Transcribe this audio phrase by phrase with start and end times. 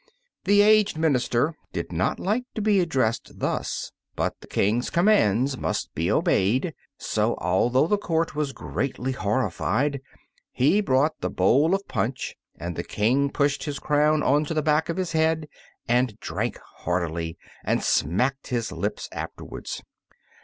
[0.45, 5.93] The aged minister did not like to be addressed thus, but the King's commands must
[5.93, 10.01] be obeyed; so, although the court was greatly horrified,
[10.51, 14.89] he brought the bowl of punch, and the King pushed his crown onto the back
[14.89, 15.47] of his head
[15.87, 19.83] and drank heartily, and smacked his lips afterwards.